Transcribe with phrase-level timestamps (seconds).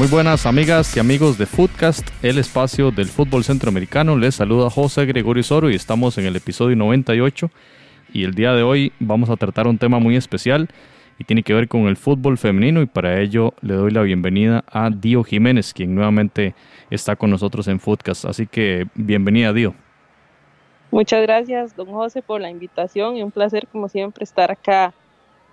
[0.00, 4.16] Muy buenas amigas y amigos de Footcast, el espacio del fútbol centroamericano.
[4.16, 7.50] Les saluda José Gregorio Soro y estamos en el episodio 98.
[8.12, 10.68] Y el día de hoy vamos a tratar un tema muy especial
[11.18, 12.82] y tiene que ver con el fútbol femenino.
[12.82, 16.54] Y para ello le doy la bienvenida a Dio Jiménez, quien nuevamente
[16.90, 18.24] está con nosotros en Footcast.
[18.24, 19.74] Así que bienvenida, Dio.
[20.90, 24.92] Muchas gracias, don José, por la invitación y un placer, como siempre, estar acá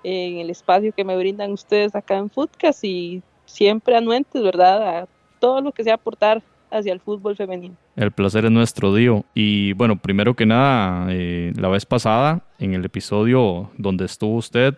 [0.03, 5.01] en el espacio que me brindan ustedes acá en Footcast y siempre anuentes, ¿verdad?
[5.01, 5.07] A
[5.39, 7.75] todo lo que sea aportar hacia el fútbol femenino.
[7.95, 9.25] El placer es nuestro, Dio.
[9.33, 14.75] Y bueno, primero que nada, eh, la vez pasada, en el episodio donde estuvo usted,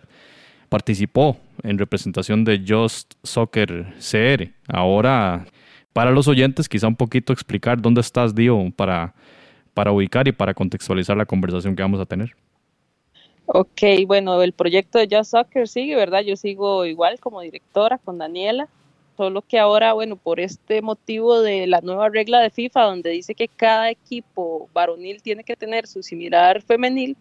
[0.68, 4.50] participó en representación de Just Soccer CR.
[4.68, 5.46] Ahora,
[5.92, 9.14] para los oyentes, quizá un poquito explicar dónde estás, Dio, para,
[9.74, 12.34] para ubicar y para contextualizar la conversación que vamos a tener.
[13.46, 16.20] Ok, bueno, el proyecto de Just Soccer sigue, ¿verdad?
[16.20, 18.68] Yo sigo igual como directora con Daniela,
[19.20, 23.34] solo que ahora, bueno, por este motivo de la nueva regla de FIFA, donde dice
[23.34, 27.18] que cada equipo varonil tiene que tener su similar femenil,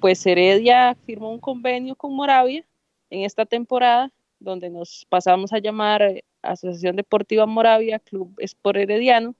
[0.00, 2.64] pues Heredia firmó un convenio con Moravia
[3.10, 9.34] en esta temporada, donde nos pasamos a llamar eh, Asociación Deportiva Moravia Club Sport Herediano,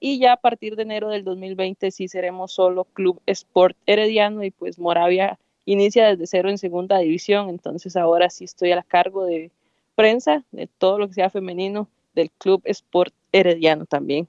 [0.00, 4.50] y ya a partir de enero del 2020 sí seremos solo Club Sport Herediano y
[4.50, 9.24] pues Moravia inicia desde cero en segunda división, entonces ahora sí estoy a la cargo
[9.24, 9.52] de
[9.94, 14.28] prensa, de todo lo que sea femenino del Club Sport Herediano también.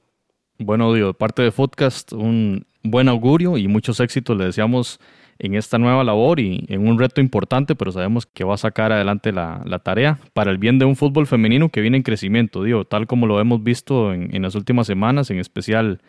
[0.60, 5.00] Bueno, digo, de parte de Podcast, un buen augurio y muchos éxitos le deseamos
[5.40, 8.92] en esta nueva labor y en un reto importante, pero sabemos que va a sacar
[8.92, 12.86] adelante la, tarea para el bien de un fútbol femenino que viene en crecimiento, digo,
[12.86, 16.02] tal como lo hemos visto en, en las últimas semanas, en especial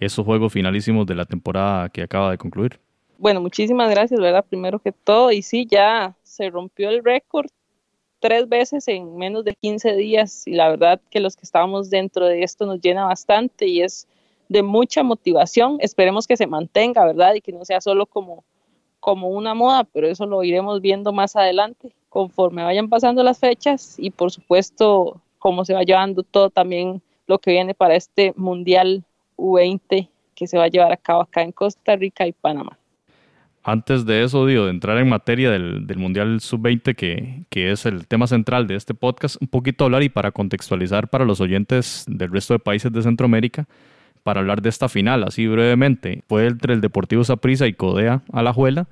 [0.00, 2.80] esos juegos finalísimos de la temporada que acaba de concluir.
[3.18, 4.46] Bueno, muchísimas gracias, ¿verdad?
[4.48, 7.50] Primero que todo, y sí, ya se rompió el récord
[8.20, 12.26] tres veces en menos de 15 días y la verdad que los que estamos dentro
[12.26, 14.06] de esto nos llena bastante y es
[14.48, 15.78] de mucha motivación.
[15.80, 17.34] Esperemos que se mantenga, ¿verdad?
[17.34, 18.44] Y que no sea solo como
[19.00, 23.94] como una moda, pero eso lo iremos viendo más adelante, conforme vayan pasando las fechas
[23.98, 29.02] y por supuesto cómo se va llevando todo también lo que viene para este Mundial
[29.38, 32.79] U20 que se va a llevar a cabo acá en Costa Rica y Panamá.
[33.62, 38.06] Antes de eso, digo, de entrar en materia del, Mundial Sub-20, que, que, es el
[38.06, 42.32] tema central de este podcast, un poquito hablar y para contextualizar para los oyentes del
[42.32, 43.66] resto de países de Centroamérica,
[44.22, 46.24] para hablar de esta final, así brevemente.
[46.26, 48.88] Fue entre el Deportivo Saprissa y Codea a la Juela.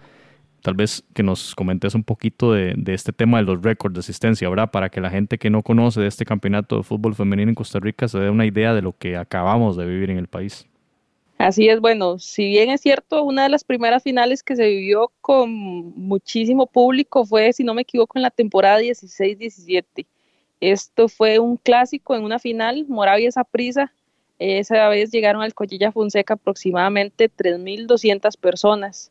[0.62, 4.50] Tal vez que nos comentes un poquito de, este tema de los récords de asistencia,
[4.50, 4.70] ¿verdad?
[4.70, 7.78] Para que la gente que no conoce de este campeonato de fútbol femenino en Costa
[7.78, 10.66] Rica se dé una idea de lo que acabamos de vivir en el país.
[11.38, 15.12] Así es, bueno, si bien es cierto, una de las primeras finales que se vivió
[15.20, 20.06] con muchísimo público fue, si no me equivoco, en la temporada 16-17.
[20.60, 23.92] Esto fue un clásico en una final, Moravia Saprissa
[24.38, 29.10] esa vez llegaron al Collilla Fonseca aproximadamente 3.200 personas.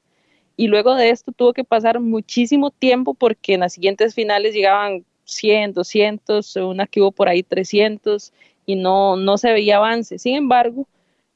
[0.56, 5.06] Y luego de esto tuvo que pasar muchísimo tiempo porque en las siguientes finales llegaban
[5.26, 8.34] 100, 200, una que hubo por ahí 300
[8.66, 10.18] y no, no se veía avance.
[10.18, 10.88] Sin embargo,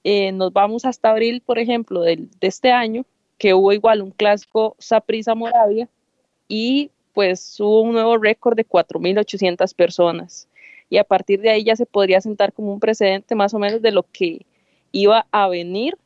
[0.03, 3.05] eh, nos vamos hasta abril, por ejemplo, de, de este año,
[3.37, 5.89] que hubo igual un clásico Saprisa Moravia
[6.47, 10.47] y pues hubo un nuevo récord de 4.800 personas
[10.91, 13.81] y a partir de ahí ya se podría sentar como un precedente más o menos
[13.81, 14.45] de lo que
[14.91, 15.97] iba a venir,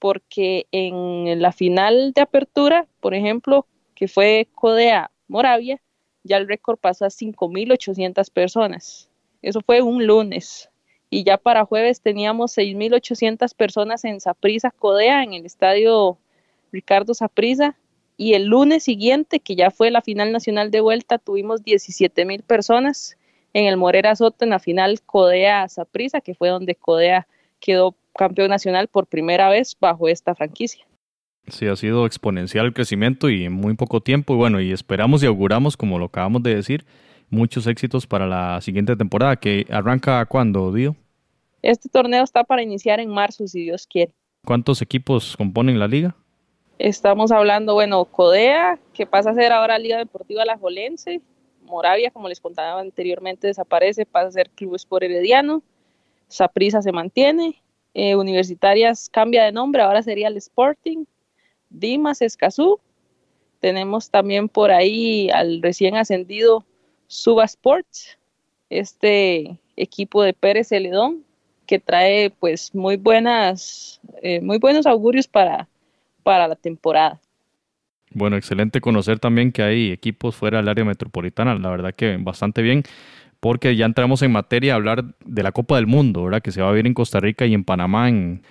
[0.00, 5.80] porque en la final de apertura, por ejemplo, que fue Codea Moravia,
[6.24, 9.08] ya el récord pasó a 5.800 personas.
[9.40, 10.68] Eso fue un lunes.
[11.14, 16.18] Y ya para jueves teníamos 6.800 personas en Saprisa Codea, en el estadio
[16.72, 17.76] Ricardo Saprisa.
[18.16, 23.16] Y el lunes siguiente, que ya fue la final nacional de vuelta, tuvimos 17.000 personas
[23.52, 27.28] en el Morera Soto en la final Codea Saprisa, que fue donde Codea
[27.60, 30.84] quedó campeón nacional por primera vez bajo esta franquicia.
[31.46, 34.34] Sí, ha sido exponencial el crecimiento y en muy poco tiempo.
[34.34, 36.84] Y bueno, y esperamos y auguramos, como lo acabamos de decir,
[37.30, 40.96] muchos éxitos para la siguiente temporada, que arranca cuándo, Dio?
[41.64, 44.12] Este torneo está para iniciar en marzo, si Dios quiere.
[44.44, 46.14] ¿Cuántos equipos componen la liga?
[46.78, 51.22] Estamos hablando, bueno, Codea, que pasa a ser ahora Liga Deportiva La Jolense,
[51.62, 55.62] Moravia, como les contaba anteriormente, desaparece, pasa a ser Club Sport Herediano,
[56.28, 57.62] Saprisa se mantiene,
[57.94, 61.06] eh, Universitarias cambia de nombre, ahora sería el Sporting,
[61.70, 62.78] Dimas Escazú,
[63.60, 66.66] Tenemos también por ahí al recién ascendido
[67.06, 68.18] Suba Sports,
[68.68, 71.24] este equipo de Pérez Celedón,
[71.66, 75.68] que trae pues muy buenas, eh, muy buenos augurios para,
[76.22, 77.20] para la temporada.
[78.10, 82.62] Bueno, excelente conocer también que hay equipos fuera del área metropolitana, la verdad que bastante
[82.62, 82.84] bien,
[83.40, 86.40] porque ya entramos en materia a hablar de la Copa del Mundo, ¿verdad?
[86.40, 88.42] Que se va a ver en Costa Rica y en Panamá en,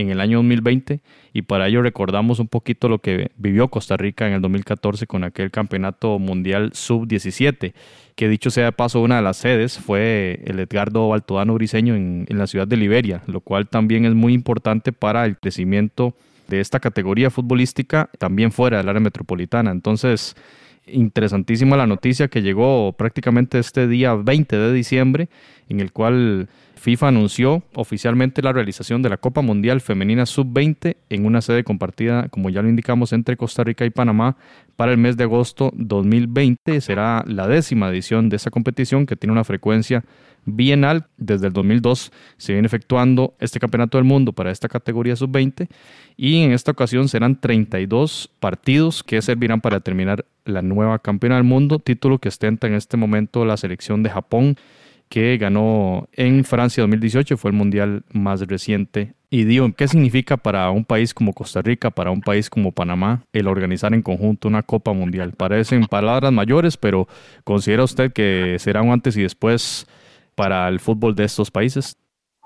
[0.00, 1.00] en el año 2020
[1.32, 5.24] y para ello recordamos un poquito lo que vivió Costa Rica en el 2014 con
[5.24, 7.72] aquel campeonato mundial sub-17,
[8.14, 12.26] que dicho sea de paso una de las sedes fue el Edgardo Baltodano Briseño en,
[12.28, 16.14] en la ciudad de Liberia, lo cual también es muy importante para el crecimiento
[16.48, 19.70] de esta categoría futbolística también fuera del área metropolitana.
[19.70, 20.34] Entonces,
[20.86, 25.28] interesantísima la noticia que llegó prácticamente este día 20 de diciembre,
[25.68, 26.48] en el cual
[26.80, 32.28] FIFA anunció oficialmente la realización de la Copa Mundial Femenina Sub-20 en una sede compartida,
[32.30, 34.38] como ya lo indicamos, entre Costa Rica y Panamá
[34.76, 36.80] para el mes de agosto 2020.
[36.80, 40.04] Será la décima edición de esa competición que tiene una frecuencia
[40.46, 41.06] bienal.
[41.18, 45.68] Desde el 2002 se viene efectuando este Campeonato del Mundo para esta categoría Sub-20
[46.16, 51.44] y en esta ocasión serán 32 partidos que servirán para determinar la nueva campeona del
[51.44, 54.56] mundo, título que ostenta en este momento la selección de Japón
[55.10, 59.14] que ganó en Francia 2018, fue el mundial más reciente.
[59.28, 63.24] Y digo, ¿qué significa para un país como Costa Rica, para un país como Panamá,
[63.32, 65.32] el organizar en conjunto una Copa Mundial?
[65.32, 67.08] Parecen palabras mayores, pero
[67.42, 69.84] ¿considera usted que será un antes y después
[70.36, 71.96] para el fútbol de estos países?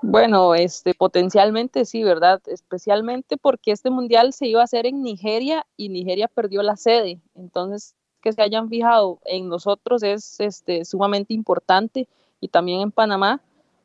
[0.01, 2.41] Bueno, este potencialmente sí, ¿verdad?
[2.47, 7.21] Especialmente porque este mundial se iba a hacer en Nigeria y Nigeria perdió la sede.
[7.35, 12.07] Entonces, que se hayan fijado en nosotros es este, sumamente importante
[12.45, 13.41] y también en Panamá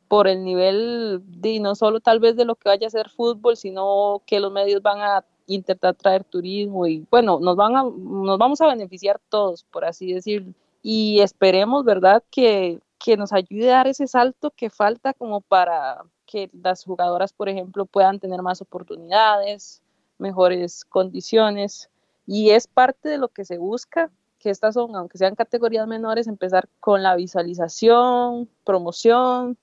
[0.07, 3.57] por el nivel de no solo tal vez de lo que vaya a ser fútbol,
[3.57, 8.37] sino que los medios van a intentar traer turismo y bueno, nos van a nos
[8.37, 10.53] vamos a beneficiar todos, por así decirlo.
[10.83, 16.03] Y esperemos, ¿verdad?, que, que nos ayude a dar ese salto que falta como para
[16.25, 19.81] que las jugadoras, por ejemplo, puedan tener más oportunidades,
[20.17, 21.89] mejores condiciones.
[22.25, 24.11] Y es parte de lo que se busca
[24.41, 29.57] que estas son, aunque sean categorías menores, empezar con la visualización, promoción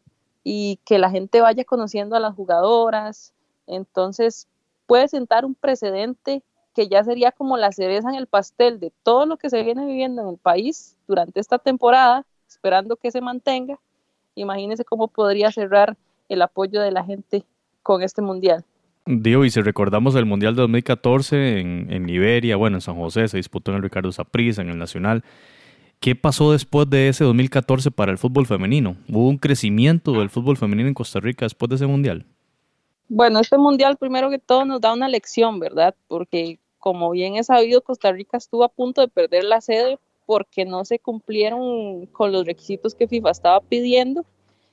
[0.45, 3.35] y que la gente vaya conociendo a las jugadoras.
[3.67, 4.47] Entonces
[4.87, 6.43] puede sentar un precedente
[6.75, 9.85] que ya sería como la cereza en el pastel de todo lo que se viene
[9.85, 13.81] viviendo en el país durante esta temporada, esperando que se mantenga.
[14.37, 15.97] Imagínense cómo podría cerrar
[16.29, 17.45] el apoyo de la gente
[17.83, 18.65] con este mundial.
[19.11, 23.27] Digo, y si recordamos el Mundial de 2014 en, en Liberia, bueno, en San José
[23.27, 25.25] se disputó en el Ricardo Saprissa, en el Nacional.
[25.99, 28.99] ¿Qué pasó después de ese 2014 para el fútbol femenino?
[29.09, 32.27] ¿Hubo un crecimiento del fútbol femenino en Costa Rica después de ese Mundial?
[33.09, 35.95] Bueno, este Mundial primero que todo nos da una lección, ¿verdad?
[36.07, 40.67] Porque como bien es sabido, Costa Rica estuvo a punto de perder la sede porque
[40.67, 44.27] no se cumplieron con los requisitos que FIFA estaba pidiendo.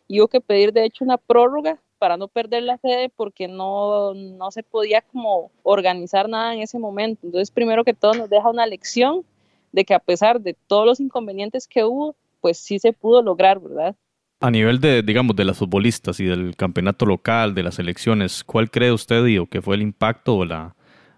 [0.10, 4.14] Y hubo que pedir, de hecho, una prórroga para no perder la sede porque no,
[4.14, 7.26] no se podía como organizar nada en ese momento.
[7.26, 9.24] Entonces, primero que todo nos deja una lección
[9.72, 13.60] de que a pesar de todos los inconvenientes que hubo, pues sí se pudo lograr,
[13.60, 13.96] ¿verdad?
[14.40, 18.70] A nivel de, digamos, de las futbolistas y del campeonato local, de las elecciones, ¿cuál
[18.70, 20.76] cree usted, Dio, que fue el impacto o la,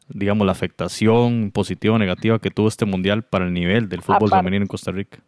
[0.08, 4.30] digamos, la afectación positiva o negativa que tuvo este mundial para el nivel del fútbol
[4.30, 5.20] femenino en Costa Rica?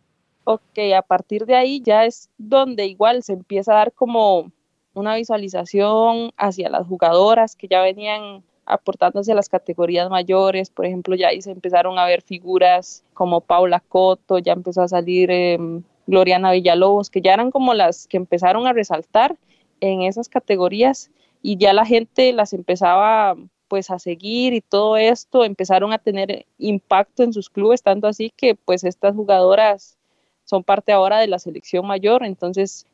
[0.43, 4.51] Ok, a partir de ahí ya es donde igual se empieza a dar como
[4.99, 11.15] una visualización hacia las jugadoras que ya venían aportándose a las categorías mayores, por ejemplo,
[11.15, 15.57] ya ahí se empezaron a ver figuras como Paula Coto, ya empezó a salir eh,
[16.05, 19.37] Gloriana Villalobos, que ya eran como las que empezaron a resaltar
[19.79, 21.11] en esas categorías.
[21.41, 23.35] Y ya la gente las empezaba
[23.67, 25.45] pues a seguir y todo esto.
[25.45, 29.97] Empezaron a tener impacto en sus clubes, tanto así que pues estas jugadoras
[30.43, 32.87] son parte ahora de la selección mayor, entonces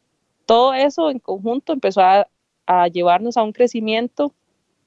[0.46, 2.28] todo eso en conjunto empezó a,
[2.92, 4.34] llevarnos a un crecimiento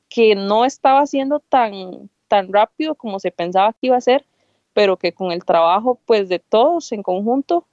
[0.09, 4.25] que no estaba siendo tan, tan rápido como se pensaba que iba a ser,
[4.73, 7.67] pero que con el trabajo pues de todos en conjunto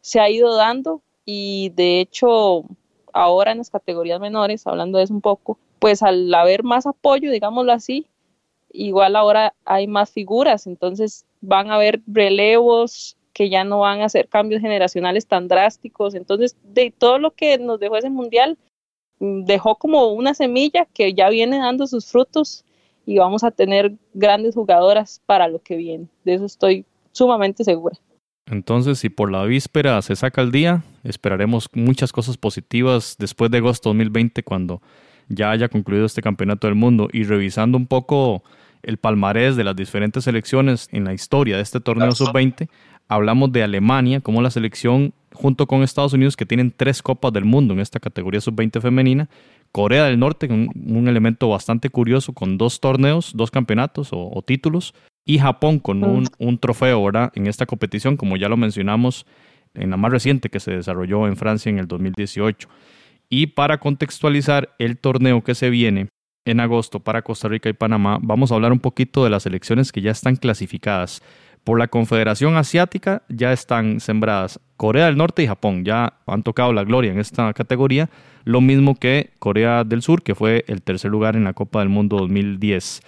[0.00, 1.02] se ha ido dando.
[1.24, 2.64] Y de hecho
[3.12, 7.30] ahora en las categorías menores, hablando de eso un poco, pues al haber más apoyo,
[7.30, 8.06] digámoslo así,
[8.72, 14.06] igual ahora hay más figuras, entonces van a haber relevos que ya no van a
[14.06, 16.16] hacer cambios generacionales tan drásticos.
[16.16, 18.58] Entonces, de todo lo que nos dejó ese mundial,
[19.20, 22.64] mm, dejó como una semilla que ya viene dando sus frutos
[23.06, 26.08] y vamos a tener grandes jugadoras para lo que viene.
[26.24, 27.96] De eso estoy sumamente segura.
[28.46, 33.58] Entonces, si por la víspera se saca el día, esperaremos muchas cosas positivas después de
[33.58, 34.82] agosto 2020 cuando
[35.28, 38.42] ya haya concluido este campeonato del mundo y revisando un poco
[38.82, 42.68] el palmarés de las diferentes selecciones en la historia de este torneo sub-20,
[43.08, 47.44] hablamos de Alemania como la selección junto con Estados Unidos que tienen tres copas del
[47.44, 49.28] mundo en esta categoría sub-20 femenina,
[49.72, 54.94] Corea del Norte, un, un, elemento bastante curioso con dos torneos, dos campeonatos o, títulos,
[55.26, 57.30] y Japón con un, un, trofeo ¿verdad?
[57.34, 59.26] en esta competición, como ya lo mencionamos
[59.74, 62.68] en la más reciente que se desarrolló en Francia en el 2018.
[63.28, 66.08] Y para contextualizar el torneo que se viene
[66.48, 69.92] en agosto para Costa Rica y Panamá, vamos a hablar un poquito de las elecciones
[69.92, 71.22] que ya están clasificadas.
[71.62, 76.72] Por la Confederación Asiática ya están sembradas Corea del Norte y Japón, ya han tocado
[76.72, 78.08] la gloria en esta categoría,
[78.44, 81.90] lo mismo que Corea del Sur, que fue el tercer lugar en la Copa del
[81.90, 83.02] Mundo 2010.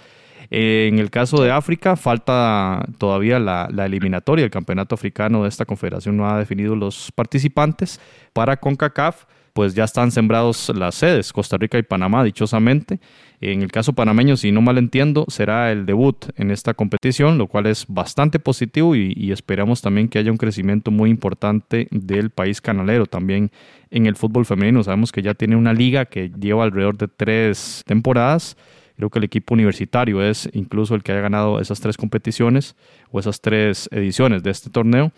[0.50, 4.44] en el caso de África, falta todavía la, la, eliminatoria.
[4.44, 8.00] El campeonato africano de esta confederación no ha definido los participantes.
[8.32, 13.00] Para CONCACAF, pues ya están sembrados las sedes, Costa Rica y Panamá, dichosamente.
[13.40, 17.46] En el caso panameño, si no mal entiendo, será el debut en esta competición, lo
[17.46, 22.60] cual es bastante positivo y, esperamos también que haya un crecimiento muy importante del país
[22.60, 23.50] canalero también
[23.90, 24.82] en el fútbol femenino.
[24.82, 28.58] Sabemos que ya tiene una liga que lleva alrededor de tres temporadas.
[28.96, 32.76] Creo que el equipo universitario es incluso el que haya ganado esas tres competiciones
[33.10, 35.12] o esas tres ediciones de este torneo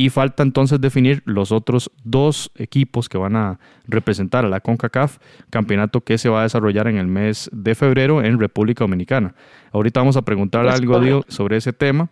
[0.00, 5.18] y falta entonces definir los otros dos equipos que van a representar a la CONCACAF,
[5.50, 9.34] campeonato que se va a desarrollar en el mes de febrero en República Dominicana.
[9.72, 12.08] Ahorita vamos a preguntar algo Diego, sobre ese tema.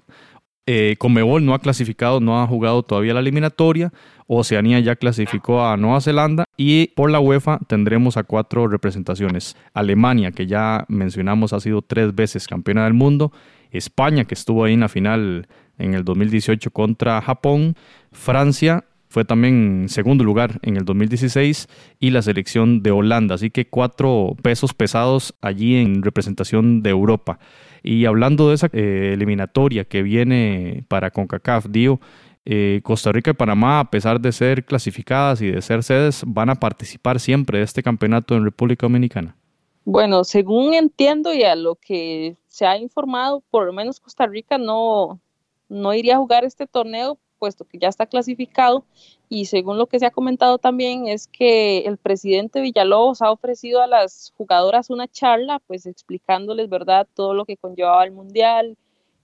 [0.66, 3.92] Eh, Comebol no ha clasificado, no ha jugado todavía la eliminatoria.
[4.26, 9.56] Oceanía ya clasificó a Nueva Zelanda y por la UEFA tendremos a cuatro representaciones.
[9.74, 13.30] Alemania, que ya mencionamos, ha sido tres veces campeona del mundo.
[13.70, 15.46] España, que estuvo ahí en la final
[15.78, 17.76] en el 2018 contra Japón.
[18.12, 21.68] Francia fue también segundo lugar en el 2016
[22.00, 23.36] y la selección de Holanda.
[23.36, 27.38] Así que cuatro pesos pesados allí en representación de Europa.
[27.82, 32.00] Y hablando de esa eh, eliminatoria que viene para CONCACAF, Dio,
[32.44, 36.50] eh, Costa Rica y Panamá, a pesar de ser clasificadas y de ser sedes, van
[36.50, 39.36] a participar siempre de este campeonato en República Dominicana.
[39.84, 44.58] Bueno, según entiendo y a lo que se ha informado, por lo menos Costa Rica
[44.58, 45.20] no,
[45.68, 48.84] no iría a jugar este torneo puesto que ya está clasificado
[49.28, 53.82] y según lo que se ha comentado también es que el presidente Villalobos ha ofrecido
[53.82, 58.76] a las jugadoras una charla pues explicándoles verdad todo lo que conllevaba el mundial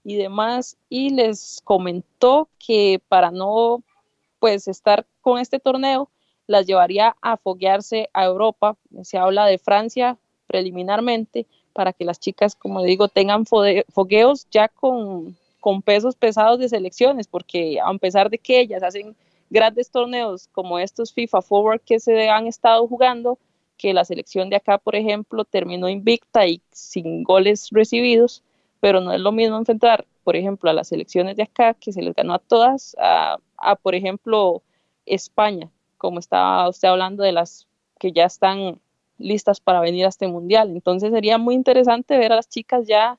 [0.03, 3.83] y demás y les comentó que para no
[4.39, 6.09] pues estar con este torneo
[6.47, 8.75] las llevaría a foguearse a Europa.
[9.03, 15.37] Se habla de Francia preliminarmente para que las chicas como digo tengan fogueos ya con
[15.63, 19.15] con pesos pesados de selecciones, porque a pesar de que ellas hacen
[19.49, 23.39] grandes torneos como estos FIFA Forward que se han estado jugando,
[23.77, 28.43] que la selección de acá, por ejemplo, terminó invicta y sin goles recibidos,
[28.81, 32.01] pero no es lo mismo enfrentar, por ejemplo, a las selecciones de acá, que se
[32.01, 33.37] les ganó a todas, a,
[33.81, 34.63] por ejemplo,
[35.05, 37.67] España, como estaba usted hablando de las
[37.99, 38.81] que ya están
[39.17, 40.71] listas para venir a este mundial.
[40.71, 43.17] Entonces sería muy interesante ver a las chicas ya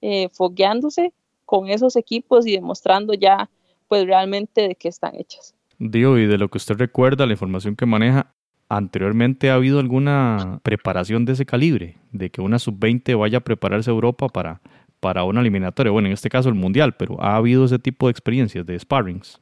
[0.00, 1.12] eh, fogueándose
[1.44, 3.50] con esos equipos y demostrando ya
[3.88, 5.54] pues realmente de qué están hechas.
[5.78, 8.32] Digo, y de lo que usted recuerda, la información que maneja,
[8.68, 13.90] anteriormente ha habido alguna preparación de ese calibre, de que una sub-20 vaya a prepararse
[13.90, 14.60] a Europa para,
[15.00, 18.12] para una eliminatoria, bueno, en este caso el Mundial, pero ha habido ese tipo de
[18.12, 19.40] experiencias, de sparrings.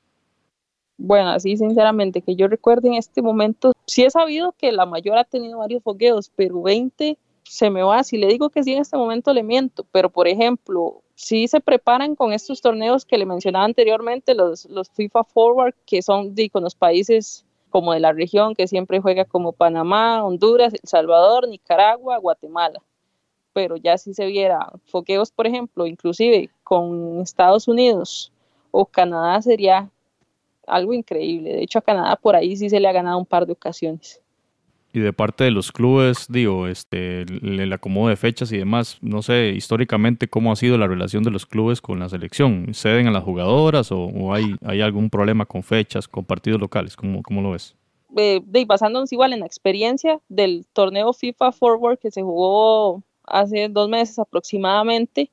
[0.98, 5.18] Bueno, así sinceramente, que yo recuerde en este momento, sí he sabido que la mayor
[5.18, 8.80] ha tenido varios fogueos, pero 20 se me va, si le digo que sí en
[8.80, 13.26] este momento le miento, pero por ejemplo, sí se preparan con estos torneos que le
[13.26, 18.54] mencionaba anteriormente, los, los FIFA Forward, que son con los países como de la región,
[18.54, 22.82] que siempre juega como Panamá, Honduras, El Salvador, Nicaragua, Guatemala.
[23.52, 28.32] Pero ya si se viera foqueos, por ejemplo, inclusive con Estados Unidos
[28.72, 29.90] o Canadá, sería
[30.66, 31.52] algo increíble.
[31.52, 34.20] De hecho, a Canadá por ahí sí se le ha ganado un par de ocasiones.
[34.94, 39.22] Y de parte de los clubes, digo, este, el, acomodo de fechas y demás, no
[39.22, 42.74] sé históricamente cómo ha sido la relación de los clubes con la selección.
[42.74, 46.94] ¿Ceden a las jugadoras o, hay, hay algún problema con fechas, con partidos locales?
[46.94, 47.74] ¿Cómo, cómo lo ves?
[48.16, 53.88] Eh, basándonos igual en la experiencia del torneo FIFA Forward que se jugó hace dos
[53.88, 55.30] meses aproximadamente,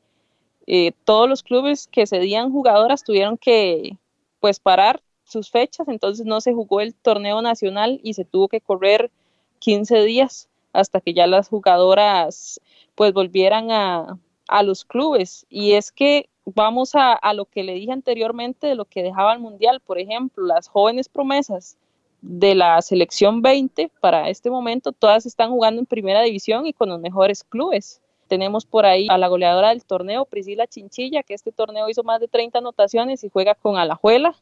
[0.67, 3.97] eh, todos los clubes que cedían jugadoras tuvieron que
[4.39, 8.61] pues parar sus fechas, entonces no se jugó el torneo nacional y se tuvo que
[8.61, 9.11] correr
[9.59, 12.59] 15 días hasta que ya las jugadoras
[12.95, 14.17] pues volvieran a,
[14.63, 15.45] los clubes.
[15.49, 19.33] Y es que vamos a, a, lo que le dije anteriormente de lo que dejaba
[19.33, 21.77] el Mundial, por ejemplo, las jóvenes promesas
[22.21, 26.89] de la selección 20 para este momento, todas están jugando en primera división y con
[26.89, 28.01] los mejores clubes.
[28.27, 32.19] tenemos por ahí a la goleadora del torneo, Priscila Chinchilla, que este torneo hizo más
[32.19, 34.35] de 30 anotaciones y juega con Alajuela.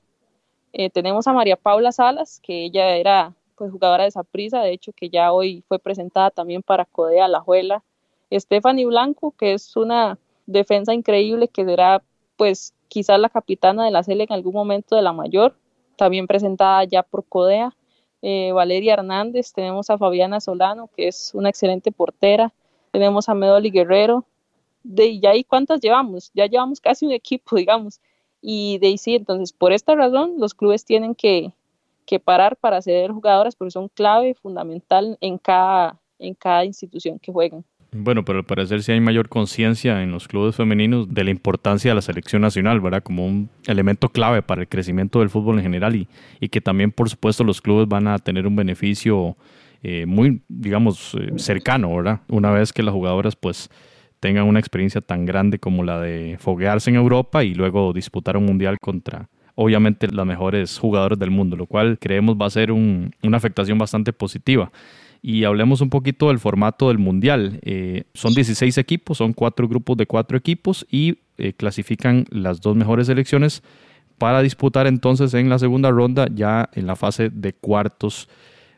[0.74, 4.94] Eh, tenemos a María Paula Salas, que ella era pues, jugadora de Saprisa, de hecho,
[4.94, 7.84] que ya hoy fue presentada también para Codea Alajuela.
[8.32, 12.04] Stephanie Blanco, que es una defensa increíble, que será
[12.36, 15.56] pues quizás la capitana de la CL en algún momento de la mayor,
[15.98, 17.76] también presentada ya por Codea.
[18.22, 22.54] Eh, Valeria Hernández, tenemos a Fabiana Solano, que es una excelente portera,
[22.92, 24.26] tenemos a Medoli Guerrero,
[24.84, 28.00] de ya ahí cuántas llevamos, ya llevamos casi un equipo, digamos,
[28.42, 31.54] y de sí, entonces por esta razón los clubes tienen que,
[32.08, 37.32] que parar para ceder jugadoras porque son clave, fundamental en cada, en cada institución que
[37.32, 37.64] juegan.
[37.92, 41.92] Bueno, pero al parecer sí hay mayor conciencia en los clubes femeninos de la importancia
[41.92, 43.04] de la selección nacional, ¿verdad?
[43.04, 46.08] Como un elemento clave para el crecimiento del fútbol en general y,
[46.40, 49.38] y que también, por supuesto, los clubes van a tener un beneficio
[49.84, 52.22] eh, muy, digamos, eh, cercano, ¿verdad?
[52.30, 53.70] Una vez que las jugadoras, pues,
[54.20, 58.46] tengan una experiencia tan grande como la de foguearse en Europa y luego disputar un
[58.46, 63.12] mundial contra, obviamente, las mejores jugadoras del mundo, lo cual creemos va a ser un,
[63.24, 64.72] una afectación bastante positiva
[65.22, 67.60] y hablemos un poquito del formato del Mundial.
[67.64, 72.76] Eh, son 16 equipos, son cuatro grupos de cuatro equipos y eh, clasifican las dos
[72.76, 73.64] mejores selecciones
[74.18, 78.30] para disputar entonces en la segunda ronda ya en la fase de cuartos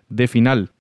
[0.10, 0.72] de final.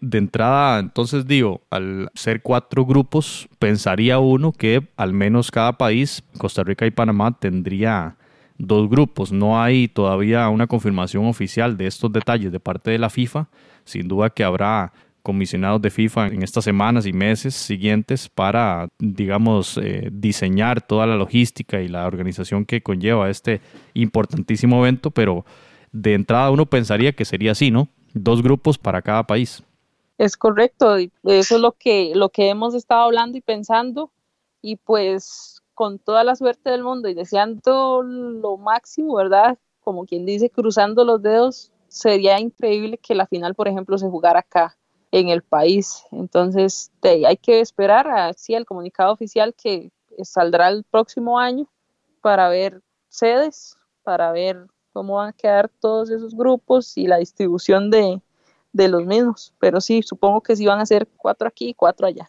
[0.00, 6.22] De entrada, entonces digo, al ser cuatro grupos, pensaría uno que al menos cada país,
[6.36, 8.16] Costa Rica y Panamá, tendría
[8.66, 9.32] dos grupos.
[9.32, 13.48] No hay todavía una confirmación oficial de estos detalles de parte de la FIFA.
[13.84, 14.92] Sin duda que habrá
[15.24, 21.16] comisionados de FIFA en estas semanas y meses siguientes para, digamos, eh, diseñar toda la
[21.16, 23.62] logística y la organización que conlleva este
[23.94, 25.46] importantísimo evento, pero
[25.92, 27.88] de entrada uno pensaría que sería así, ¿no?
[28.12, 29.62] Dos grupos para cada país.
[30.18, 34.12] Es correcto, eso es lo que, lo que hemos estado hablando y pensando,
[34.60, 39.58] y pues con toda la suerte del mundo y deseando lo máximo, ¿verdad?
[39.80, 44.40] Como quien dice, cruzando los dedos, sería increíble que la final, por ejemplo, se jugara
[44.40, 44.76] acá
[45.10, 46.04] en el país.
[46.10, 51.68] Entonces, hay que esperar así el comunicado oficial que saldrá el próximo año
[52.20, 57.90] para ver sedes, para ver cómo van a quedar todos esos grupos y la distribución
[57.90, 58.20] de,
[58.72, 59.52] de los mismos.
[59.58, 62.28] Pero sí, supongo que sí van a ser cuatro aquí y cuatro allá.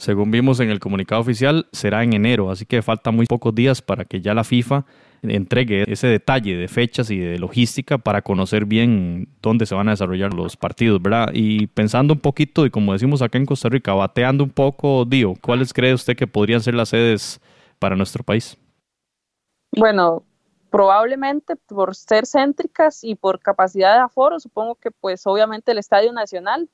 [0.00, 3.82] Según vimos en el comunicado oficial, será en enero, así que falta muy pocos días
[3.82, 4.86] para que ya la FIFA
[5.20, 9.90] entregue ese detalle de fechas y de logística para conocer bien dónde se van a
[9.90, 11.28] desarrollar los partidos, ¿verdad?
[11.34, 15.34] Y pensando un poquito, y como decimos acá en Costa Rica, bateando un poco, Dio,
[15.38, 17.38] ¿cuáles cree usted que podrían ser las sedes
[17.78, 18.56] para nuestro país?
[19.76, 20.24] Bueno,
[20.70, 26.10] probablemente por ser céntricas y por capacidad de aforo, supongo que pues obviamente el Estadio
[26.14, 26.70] Nacional,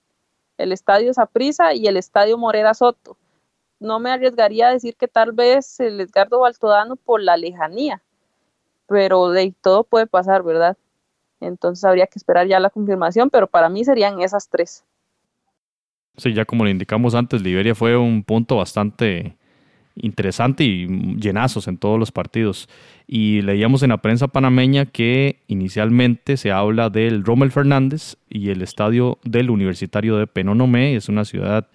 [0.58, 3.16] el Estadio Saprissa y el Estadio Morera Soto.
[3.78, 8.02] No me arriesgaría a decir que tal vez el Edgardo Baltodano por la lejanía,
[8.86, 10.76] pero de todo puede pasar, ¿verdad?
[11.40, 14.84] Entonces habría que esperar ya la confirmación, pero para mí serían esas tres.
[16.16, 19.36] Sí, ya como le indicamos antes, Liberia fue un punto bastante
[19.96, 22.68] interesante y llenazos en todos los partidos.
[23.06, 28.62] Y leíamos en la prensa panameña que inicialmente se habla del Rommel Fernández y el
[28.62, 31.68] estadio del Universitario de Penonomé, es una ciudad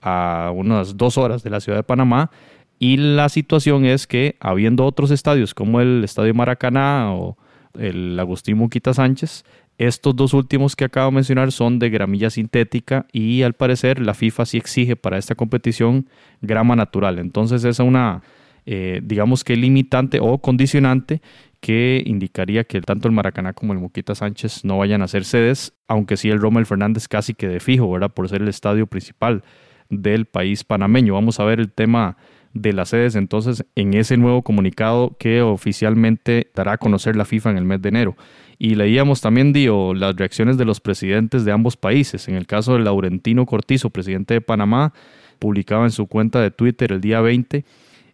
[0.00, 2.30] a unas dos horas de la ciudad de Panamá,
[2.78, 7.38] y la situación es que, habiendo otros estadios como el Estadio Maracaná o
[7.78, 9.44] el Agustín Muquita Sánchez,
[9.78, 14.14] estos dos últimos que acabo de mencionar son de gramilla sintética y al parecer la
[14.14, 16.08] FIFA sí exige para esta competición
[16.42, 17.18] grama natural.
[17.18, 18.22] Entonces es una,
[18.66, 21.20] eh, digamos que limitante o condicionante
[21.60, 25.72] que indicaría que tanto el Maracaná como el Muquita Sánchez no vayan a ser sedes,
[25.88, 28.12] aunque sí el Rommel Fernández casi que de fijo, ¿verdad?
[28.12, 29.42] Por ser el estadio principal
[29.88, 31.14] del país panameño.
[31.14, 32.16] Vamos a ver el tema
[32.52, 37.50] de las sedes entonces en ese nuevo comunicado que oficialmente dará a conocer la FIFA
[37.50, 38.16] en el mes de enero.
[38.64, 42.28] Y leíamos también, Dio, las reacciones de los presidentes de ambos países.
[42.28, 44.94] En el caso de Laurentino Cortizo, presidente de Panamá,
[45.38, 47.62] publicaba en su cuenta de Twitter el día 20,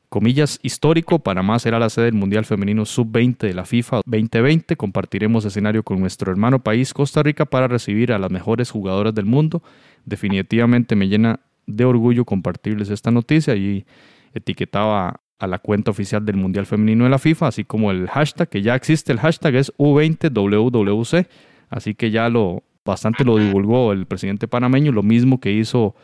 [0.08, 4.74] comillas, histórico, Panamá será la sede del Mundial Femenino Sub-20 de la FIFA 2020.
[4.74, 9.26] Compartiremos escenario con nuestro hermano país, Costa Rica, para recibir a las mejores jugadoras del
[9.26, 9.62] mundo.
[10.04, 13.86] Definitivamente me llena de orgullo compartirles esta noticia y
[14.34, 18.48] etiquetaba a la cuenta oficial del Mundial Femenino de la FIFA, así como el hashtag,
[18.48, 21.26] que ya existe el hashtag, es U20WWC,
[21.70, 25.94] así que ya lo bastante lo divulgó el presidente panameño, lo mismo que hizo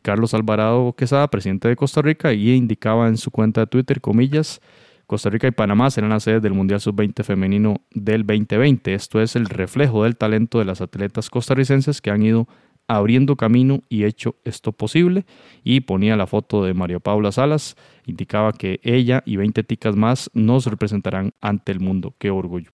[0.00, 4.62] Carlos Alvarado Quesada, presidente de Costa Rica, y indicaba en su cuenta de Twitter, comillas,
[5.06, 8.92] Costa Rica y Panamá serán las sedes del Mundial Sub-20 femenino del 2020.
[8.94, 12.48] Esto es el reflejo del talento de las atletas costarricenses que han ido
[12.88, 15.24] abriendo camino y hecho esto posible.
[15.64, 20.30] Y ponía la foto de María Paula Salas, indicaba que ella y 20 ticas más
[20.34, 22.14] nos representarán ante el mundo.
[22.18, 22.70] Qué orgullo.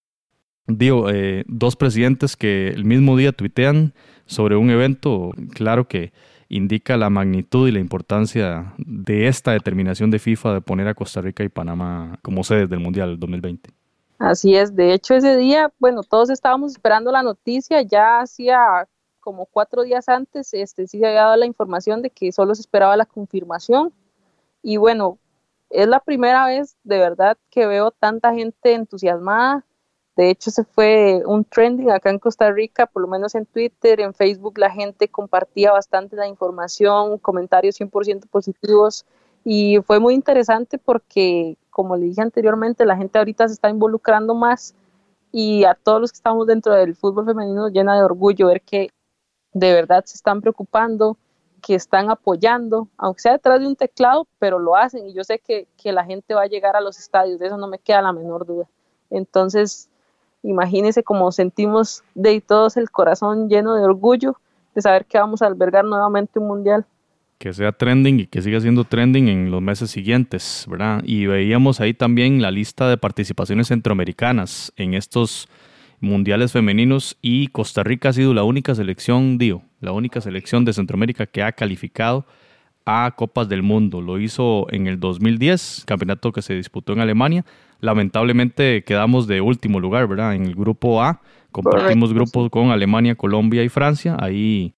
[0.67, 3.95] Digo, eh, dos presidentes que el mismo día tuitean
[4.27, 6.13] sobre un evento, claro que
[6.49, 11.21] indica la magnitud y la importancia de esta determinación de FIFA de poner a Costa
[11.21, 13.71] Rica y Panamá como sedes del Mundial 2020.
[14.19, 18.87] Así es, de hecho ese día, bueno, todos estábamos esperando la noticia, ya hacía
[19.23, 22.61] como cuatro días antes, este, sí se había dado la información de que solo se
[22.63, 23.93] esperaba la confirmación.
[24.63, 25.19] Y bueno,
[25.71, 29.65] es la primera vez de verdad que veo tanta gente entusiasmada,
[30.17, 34.01] de hecho, se fue un trending acá en Costa Rica, por lo menos en Twitter,
[34.01, 39.07] en Facebook, la gente compartía bastante la información, comentarios 100% positivos.
[39.43, 44.35] Y fue muy interesante porque, como le dije anteriormente, la gente ahorita se está involucrando
[44.35, 44.75] más
[45.33, 48.91] y a todos los que estamos dentro del fútbol femenino llena de orgullo ver que
[49.53, 51.17] de verdad se están preocupando,
[51.61, 55.39] que están apoyando, aunque sea detrás de un teclado, pero lo hacen y yo sé
[55.39, 58.03] que, que la gente va a llegar a los estadios, de eso no me queda
[58.03, 58.67] la menor duda.
[59.11, 59.89] Entonces,
[60.43, 64.37] Imagínense cómo sentimos de todos el corazón lleno de orgullo
[64.75, 66.85] de saber que vamos a albergar nuevamente un mundial.
[67.39, 71.03] Que sea trending y que siga siendo trending en los meses siguientes, ¿verdad?
[71.05, 75.49] Y veíamos ahí también la lista de participaciones centroamericanas en estos
[76.03, 80.73] mundiales femeninos y Costa Rica ha sido la única selección, digo, la única selección de
[80.73, 82.27] Centroamérica que ha calificado
[82.85, 84.01] a Copas del Mundo.
[84.01, 87.45] Lo hizo en el 2010, campeonato que se disputó en Alemania.
[87.81, 90.35] Lamentablemente quedamos de último lugar, ¿verdad?
[90.35, 91.21] En el grupo A.
[91.53, 94.17] Compartimos grupos con Alemania, Colombia y Francia.
[94.21, 94.75] Ahí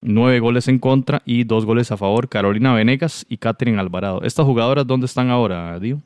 [0.00, 2.28] nueve goles en contra y dos goles a favor.
[2.28, 4.22] Carolina Venegas y Catherine Alvarado.
[4.22, 6.00] ¿Estas jugadoras dónde están ahora, Dio?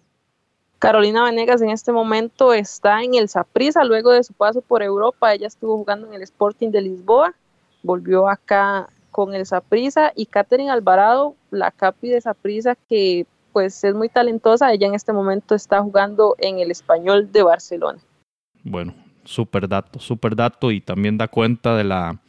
[0.84, 5.32] Carolina Venegas en este momento está en el Saprissa luego de su paso por Europa.
[5.32, 7.34] Ella estuvo jugando en el Sporting de Lisboa,
[7.82, 13.94] volvió acá con el Saprisa y Catherine Alvarado, la capi de Saprisa que pues es
[13.94, 18.00] muy talentosa, ella en este momento está jugando en el español de Barcelona.
[18.62, 18.94] Bueno,
[19.24, 22.20] súper dato, súper dato y también da cuenta de la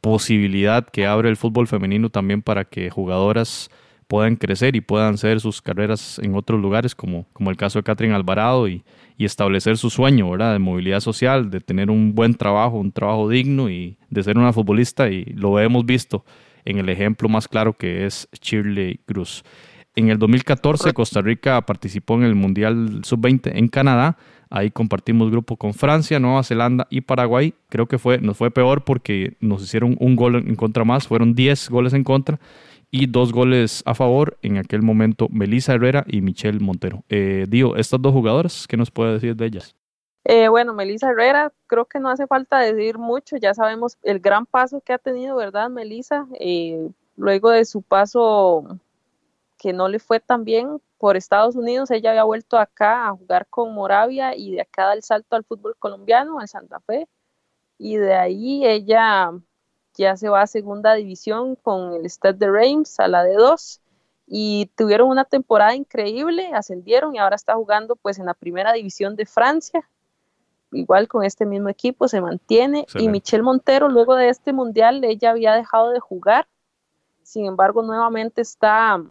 [0.00, 3.70] posibilidad que abre el fútbol femenino también para que jugadoras
[4.08, 7.84] puedan crecer y puedan hacer sus carreras en otros lugares, como, como el caso de
[7.84, 8.82] Catherine Alvarado, y,
[9.18, 10.54] y establecer su sueño, ¿verdad?
[10.54, 14.52] De movilidad social, de tener un buen trabajo, un trabajo digno y de ser una
[14.52, 16.24] futbolista y lo hemos visto
[16.64, 19.44] en el ejemplo más claro que es Shirley Cruz.
[19.96, 24.16] En el 2014 Costa Rica participó en el Mundial Sub-20 en Canadá.
[24.50, 27.52] Ahí compartimos grupo con Francia, Nueva Zelanda y Paraguay.
[27.68, 31.08] Creo que fue, nos fue peor porque nos hicieron un gol en contra más.
[31.08, 32.38] Fueron 10 goles en contra
[32.90, 37.04] y dos goles a favor en aquel momento Melissa Herrera y Michelle Montero.
[37.08, 39.74] Eh, Dio, estas dos jugadoras, ¿qué nos puede decir de ellas?
[40.24, 44.46] Eh, bueno, Melissa Herrera, creo que no hace falta decir mucho, ya sabemos el gran
[44.46, 46.26] paso que ha tenido, ¿verdad, Melissa?
[46.38, 48.78] Eh, luego de su paso
[49.58, 53.46] que no le fue tan bien por Estados Unidos, ella había vuelto acá a jugar
[53.48, 57.08] con Moravia y de acá da el salto al fútbol colombiano, al Santa Fe,
[57.78, 59.32] y de ahí ella
[59.98, 63.80] ya se va a segunda división con el Stade de Reims a la de dos
[64.26, 69.16] y tuvieron una temporada increíble, ascendieron y ahora está jugando pues en la primera división
[69.16, 69.88] de Francia,
[70.70, 75.30] igual con este mismo equipo se mantiene y Michelle Montero luego de este mundial ella
[75.30, 76.46] había dejado de jugar,
[77.22, 79.02] sin embargo nuevamente está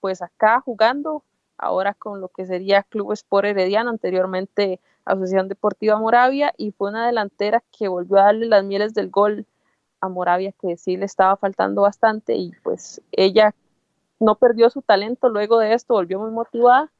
[0.00, 1.24] pues acá jugando,
[1.56, 7.06] ahora con lo que sería Club Sport Herediano, anteriormente Asociación Deportiva Moravia y fue una
[7.06, 9.46] delantera que volvió a darle las mieles del gol
[10.02, 13.54] a Moravia que sí le estaba faltando bastante y pues ella
[14.20, 16.90] no perdió su talento luego de esto, volvió muy motivada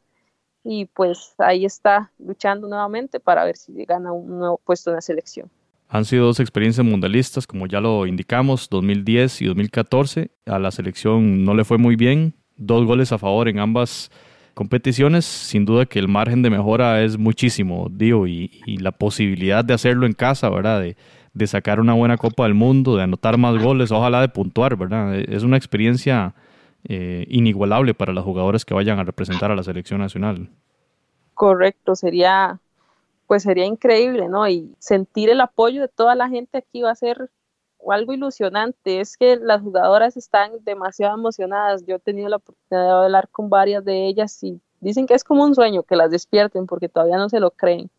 [0.65, 5.03] y pues ahí está luchando nuevamente para ver si gana un nuevo puesto en la
[5.03, 5.51] selección.
[5.89, 10.31] Han sido dos experiencias mundialistas, como ya lo indicamos, 2010 y 2014.
[10.47, 14.11] A la selección no le fue muy bien, dos goles a favor en ambas
[14.55, 15.27] competiciones.
[15.27, 19.75] Sin duda que el margen de mejora es muchísimo, digo, y, y la posibilidad de
[19.75, 20.83] hacerlo en casa, ¿verdad?
[21.35, 25.15] De sacar una buena Copa del Mundo, de anotar más goles, ojalá de puntuar, ¿verdad?
[25.15, 26.35] Es una experiencia
[26.85, 30.51] eh, inigualable para los jugadores que vayan a representar a la selección nacional.
[31.35, 32.61] Correcto, sería,
[33.27, 34.49] pues sería increíble, ¿no?
[34.49, 37.31] Y sentir el apoyo de toda la gente aquí va a ser
[37.91, 39.01] algo ilusionante.
[39.01, 41.85] Es que las jugadoras están demasiado emocionadas.
[41.87, 45.25] Yo he tenido la oportunidad de hablar con varias de ellas y dicen que es
[45.25, 47.91] como un sueño que las despierten porque todavía no se lo creen.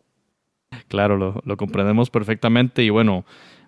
[0.87, 3.25] Claro, lo, comprendemos perfectamente y bueno,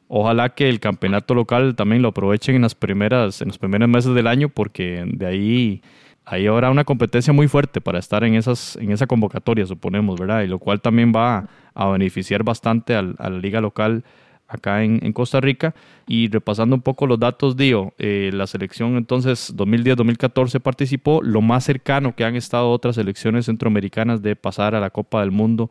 [0.08, 4.14] ojalá que el campeonato local también lo aprovechen en las primeras, en los primeros meses
[4.14, 5.82] del año, porque de ahí
[6.26, 10.42] hay ahora una competencia muy fuerte para estar en esas, en esa convocatoria, suponemos, ¿verdad?
[10.42, 14.04] Y lo cual también va a beneficiar bastante a la liga local
[14.48, 15.74] acá en, Costa Rica.
[16.08, 21.22] Y repasando un poco los datos, Dio, eh, la selección entonces 2010-2014 participó.
[21.22, 25.32] Lo más cercano que han estado otras selecciones centroamericanas de pasar a la Copa del
[25.32, 25.70] Mundo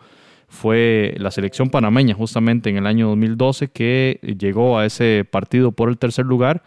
[0.54, 5.88] fue la selección panameña, justamente en el año 2012, que llegó a ese partido por
[5.88, 6.62] el tercer lugar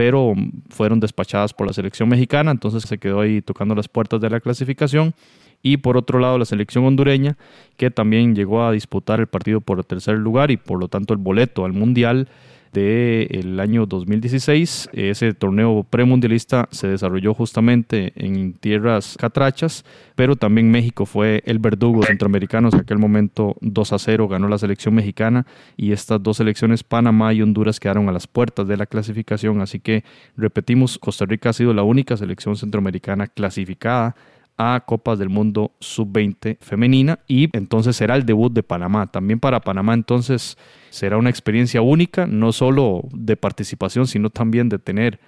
[0.00, 0.32] pero
[0.70, 4.40] fueron despachadas por la selección mexicana, entonces se quedó ahí tocando las puertas de la
[4.40, 5.14] clasificación.
[5.62, 7.36] Y por otro lado, la selección hondureña,
[7.76, 11.12] que también llegó a disputar el partido por el tercer lugar y por lo tanto
[11.12, 12.28] el boleto al Mundial
[12.72, 14.90] del año 2016.
[14.92, 22.02] Ese torneo premundialista se desarrolló justamente en tierras catrachas, pero también México fue el verdugo
[22.02, 22.68] centroamericano.
[22.72, 27.32] En aquel momento 2 a 0 ganó la selección mexicana y estas dos selecciones, Panamá
[27.32, 29.60] y Honduras, quedaron a las puertas de la clasificación.
[29.60, 30.04] Así que
[30.36, 34.14] repetimos, Costa Rica ha sido la única selección centroamericana clasificada
[34.62, 39.06] a Copas del Mundo Sub-20 femenina y entonces será el debut de Panamá.
[39.06, 40.58] También para Panamá entonces
[40.90, 45.18] será una experiencia única, no solo de participación, sino también de tener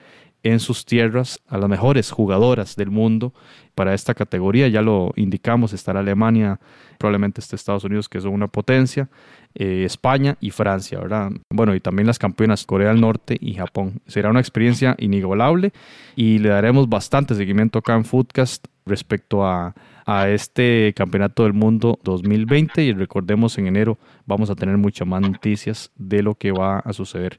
[0.43, 3.33] en sus tierras a las mejores jugadoras del mundo
[3.75, 4.69] para esta categoría.
[4.69, 6.61] Ya lo indicamos, estará Alemania,
[6.99, 9.09] probablemente esté Estados Unidos, que son una potencia,
[9.55, 11.31] eh, España y Francia, ¿verdad?
[11.49, 14.03] Bueno, y también las campeonas Corea del Norte y Japón.
[14.07, 15.73] Será una experiencia inigualable
[16.17, 19.75] y le daremos bastante seguimiento acá en Foodcast respecto a,
[20.29, 25.93] este Campeonato del Mundo 2020 y recordemos en enero vamos a tener muchas más noticias
[25.97, 27.39] de lo que va a suceder.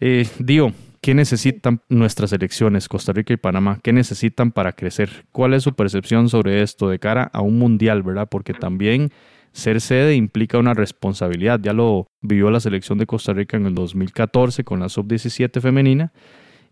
[0.00, 3.78] Eh, Dio, ¿qué necesitan nuestras elecciones, Costa Rica y Panamá?
[3.80, 5.24] ¿Qué necesitan para crecer?
[5.30, 8.28] ¿Cuál es su percepción sobre esto de cara a un mundial, verdad?
[8.28, 9.10] Porque también
[9.52, 11.60] ser sede implica una responsabilidad.
[11.62, 16.12] Ya lo vivió la selección de Costa Rica en el 2014 con la sub-17 femenina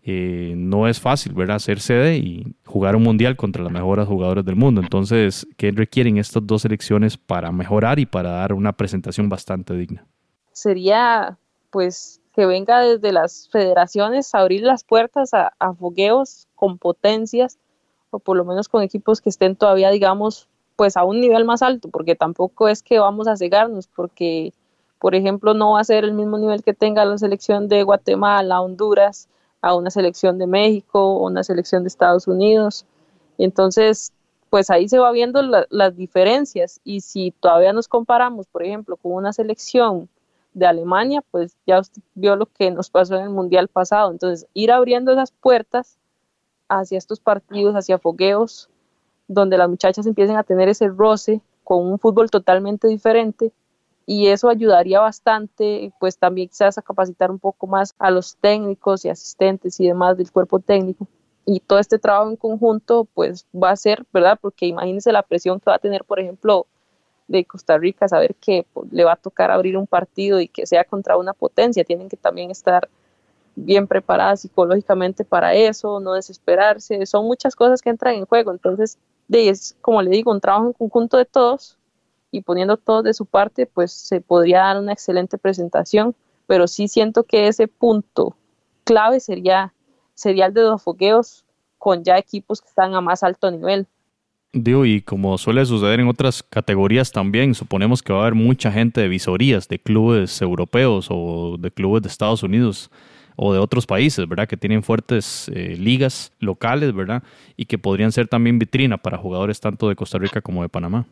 [0.03, 1.59] eh, no es fácil, ¿verdad?
[1.59, 4.81] Ser sede y jugar un mundial contra las mejores jugadoras del mundo.
[4.81, 10.05] Entonces, ¿qué requieren estas dos selecciones para mejorar y para dar una presentación bastante digna?
[10.53, 11.37] Sería,
[11.69, 17.59] pues, que venga desde las federaciones a abrir las puertas a, a fogueos con potencias
[18.09, 21.61] o por lo menos con equipos que estén todavía, digamos, pues a un nivel más
[21.61, 24.51] alto, porque tampoco es que vamos a cegarnos, porque,
[24.99, 28.61] por ejemplo, no va a ser el mismo nivel que tenga la selección de Guatemala,
[28.61, 29.29] Honduras,
[29.61, 32.85] a una selección de México o una selección de Estados Unidos.
[33.37, 34.11] Entonces,
[34.49, 39.13] pues ahí se va viendo las diferencias y si todavía nos comparamos, por ejemplo, con
[39.13, 40.09] una selección
[40.53, 41.81] de Alemania, pues ya
[42.15, 44.11] vio lo que nos pasó en el Mundial pasado.
[44.11, 45.97] Entonces, ir abriendo esas puertas
[46.67, 48.69] hacia estos partidos, hacia fogueos,
[49.27, 53.53] donde las muchachas empiecen a tener ese roce con un fútbol totalmente diferente
[54.11, 59.05] y eso ayudaría bastante, pues también quizás a capacitar un poco más a los técnicos
[59.05, 61.07] y asistentes y demás del cuerpo técnico.
[61.45, 64.37] Y todo este trabajo en conjunto, pues va a ser, ¿verdad?
[64.41, 66.67] Porque imagínense la presión que va a tener, por ejemplo,
[67.29, 70.65] de Costa Rica, saber que pues, le va a tocar abrir un partido y que
[70.65, 71.85] sea contra una potencia.
[71.85, 72.89] Tienen que también estar
[73.55, 77.05] bien preparadas psicológicamente para eso, no desesperarse.
[77.05, 78.51] Son muchas cosas que entran en juego.
[78.51, 78.97] Entonces,
[79.29, 81.77] es, como le digo, un trabajo en conjunto de todos
[82.31, 86.15] y poniendo todo de su parte, pues se podría dar una excelente presentación,
[86.47, 88.35] pero sí siento que ese punto
[88.83, 89.73] clave sería,
[90.15, 91.45] sería el de los fogueos
[91.77, 93.87] con ya equipos que están a más alto nivel.
[94.53, 98.71] Digo, y como suele suceder en otras categorías también, suponemos que va a haber mucha
[98.71, 102.91] gente de visorías, de clubes europeos o de clubes de Estados Unidos
[103.37, 104.47] o de otros países, ¿verdad?
[104.47, 107.23] Que tienen fuertes eh, ligas locales, ¿verdad?
[107.55, 111.07] Y que podrían ser también vitrina para jugadores tanto de Costa Rica como de Panamá.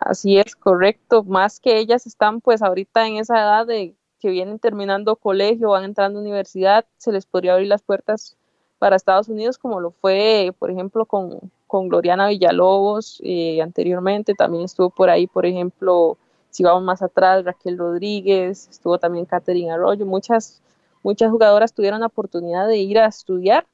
[0.00, 1.22] Así es, correcto.
[1.24, 5.84] Más que ellas están pues ahorita en esa edad de que vienen terminando colegio, van
[5.84, 8.36] entrando a universidad, se les podría abrir las puertas
[8.78, 14.34] para Estados Unidos, como lo fue, por ejemplo, con, con Gloriana Villalobos eh, anteriormente.
[14.34, 16.16] También estuvo por ahí, por ejemplo,
[16.48, 20.06] si vamos más atrás, Raquel Rodríguez, estuvo también Catherine Arroyo.
[20.06, 20.62] Muchas,
[21.02, 23.66] muchas jugadoras tuvieron la oportunidad de ir a estudiar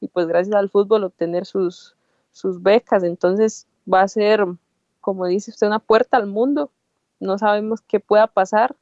[0.00, 1.94] y pues gracias al fútbol obtener sus,
[2.32, 3.04] sus becas.
[3.04, 4.44] Entonces va a ser
[5.00, 6.70] como dice usted, una puerta al mundo.
[7.18, 8.76] No sabemos qué pueda pasar.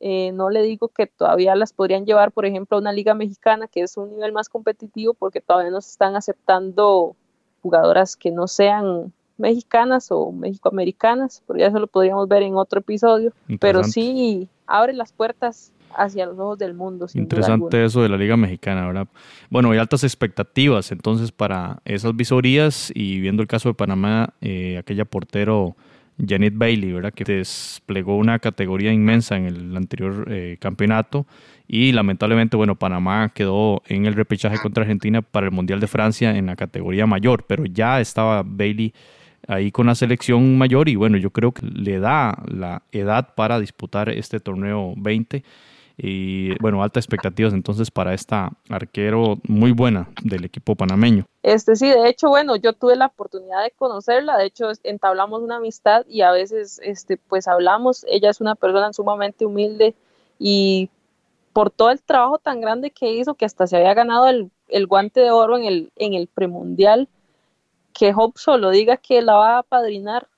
[0.00, 3.66] Eh, no le digo que todavía las podrían llevar, por ejemplo, a una liga mexicana,
[3.66, 7.16] que es un nivel más competitivo, porque todavía no se están aceptando
[7.62, 12.80] jugadoras que no sean mexicanas o mexicoamericanas, pero ya eso lo podríamos ver en otro
[12.80, 13.32] episodio.
[13.60, 17.06] Pero sí abre las puertas hacia los ojos del mundo.
[17.14, 19.08] Interesante eso de la Liga Mexicana, ¿verdad?
[19.50, 24.78] Bueno, hay altas expectativas entonces para esas visorías y viendo el caso de Panamá, eh,
[24.78, 25.76] aquella portero
[26.26, 27.12] Janet Bailey, ¿verdad?
[27.12, 31.26] Que desplegó una categoría inmensa en el anterior eh, campeonato
[31.66, 36.36] y lamentablemente, bueno, Panamá quedó en el repechaje contra Argentina para el Mundial de Francia
[36.36, 38.92] en la categoría mayor, pero ya estaba Bailey
[39.46, 43.60] ahí con la selección mayor y bueno, yo creo que le da la edad para
[43.60, 45.44] disputar este torneo 20
[46.00, 51.26] y bueno, altas expectativas entonces para esta arquero muy buena del equipo panameño.
[51.42, 55.56] Este sí, de hecho, bueno, yo tuve la oportunidad de conocerla, de hecho entablamos una
[55.56, 59.94] amistad y a veces este pues hablamos, ella es una persona sumamente humilde
[60.38, 60.88] y
[61.52, 64.86] por todo el trabajo tan grande que hizo que hasta se había ganado el, el
[64.86, 67.08] guante de oro en el en el premundial
[67.92, 70.28] que Hope solo diga que la va a padrinar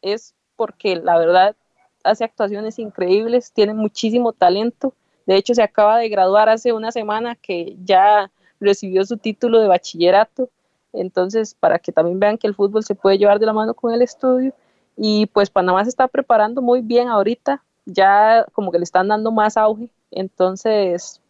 [0.00, 1.54] es porque la verdad
[2.02, 4.94] hace actuaciones increíbles, tiene muchísimo talento.
[5.30, 9.68] De hecho, se acaba de graduar hace una semana que ya recibió su título de
[9.68, 10.48] bachillerato.
[10.92, 13.94] Entonces, para que también vean que el fútbol se puede llevar de la mano con
[13.94, 14.52] el estudio.
[14.96, 19.30] Y pues Panamá se está preparando muy bien ahorita, ya como que le están dando
[19.30, 19.88] más auge.
[20.10, 21.20] Entonces,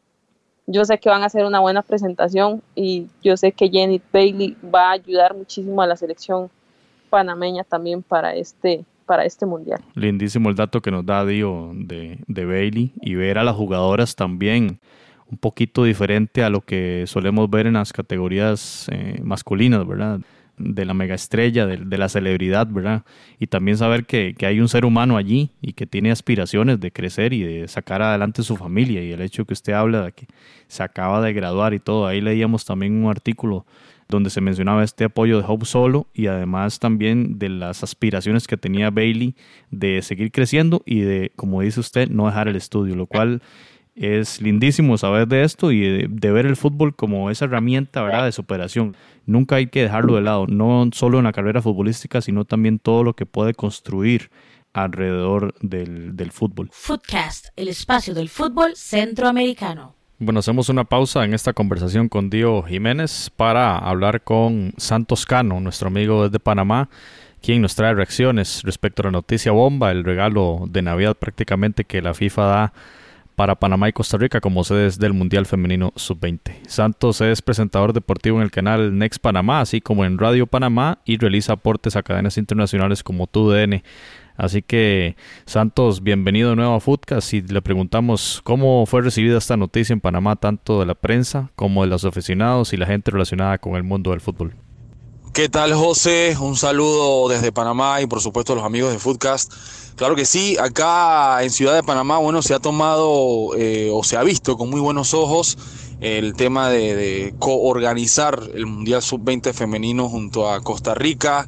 [0.66, 4.56] yo sé que van a hacer una buena presentación y yo sé que Jenny Bailey
[4.74, 6.48] va a ayudar muchísimo a la selección
[7.10, 9.80] panameña también para este para este mundial.
[9.96, 14.14] Lindísimo el dato que nos da Dio de, de Bailey y ver a las jugadoras
[14.14, 14.78] también
[15.26, 20.20] un poquito diferente a lo que solemos ver en las categorías eh, masculinas, ¿verdad?
[20.58, 23.02] de la mega estrella, de, de, la celebridad, ¿verdad?
[23.40, 26.92] Y también saber que, que, hay un ser humano allí y que tiene aspiraciones de
[26.92, 29.02] crecer y de sacar adelante su familia.
[29.02, 30.26] Y el hecho que usted habla de que
[30.68, 33.64] se acaba de graduar y todo, ahí leíamos también un artículo
[34.10, 38.56] donde se mencionaba este apoyo de Hope Solo y además también de las aspiraciones que
[38.56, 39.34] tenía Bailey
[39.70, 43.42] de seguir creciendo y de, como dice usted, no dejar el estudio, lo cual
[43.94, 48.24] es lindísimo saber de esto y de, ver el fútbol como esa herramienta ¿verdad?
[48.24, 48.96] de superación.
[49.26, 53.04] Nunca hay que dejarlo de lado, no solo en la carrera futbolística, sino también todo
[53.04, 54.30] lo que puede construir
[54.72, 56.70] alrededor del, del fútbol.
[56.72, 59.99] Footcast, el espacio del fútbol centroamericano.
[60.22, 65.60] Bueno, hacemos una pausa en esta conversación con Dio Jiménez para hablar con Santos Cano,
[65.60, 66.90] nuestro amigo desde Panamá,
[67.40, 72.02] quien nos trae reacciones respecto a la noticia bomba, el regalo de Navidad prácticamente que
[72.02, 72.72] la FIFA da
[73.34, 76.68] para Panamá y Costa Rica como sedes del Mundial Femenino Sub-20.
[76.68, 81.16] Santos es presentador deportivo en el canal Next Panamá, así como en Radio Panamá y
[81.16, 83.82] realiza aportes a cadenas internacionales como TUDN.
[84.40, 89.58] Así que, Santos, bienvenido de nuevo a Footcast y le preguntamos cómo fue recibida esta
[89.58, 93.58] noticia en Panamá, tanto de la prensa como de los aficionados y la gente relacionada
[93.58, 94.56] con el mundo del fútbol.
[95.34, 96.38] ¿Qué tal, José?
[96.40, 99.52] Un saludo desde Panamá y por supuesto a los amigos de Footcast.
[99.96, 104.16] Claro que sí, acá en Ciudad de Panamá, bueno, se ha tomado eh, o se
[104.16, 105.58] ha visto con muy buenos ojos
[106.00, 111.46] el tema de, de coorganizar el Mundial Sub-20 femenino junto a Costa Rica.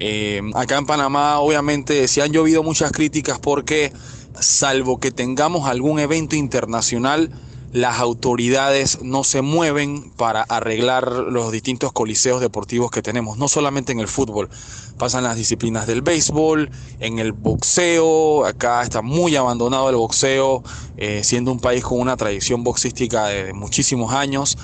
[0.00, 3.92] Eh, acá en Panamá, obviamente, se han llovido muchas críticas porque,
[4.40, 7.32] salvo que tengamos algún evento internacional,
[7.72, 13.92] las autoridades no se mueven para arreglar los distintos coliseos deportivos que tenemos, no solamente
[13.92, 14.48] en el fútbol,
[14.98, 20.62] pasan las disciplinas del béisbol, en el boxeo, acá está muy abandonado el boxeo,
[20.96, 24.58] eh, siendo un país con una tradición boxística de muchísimos años.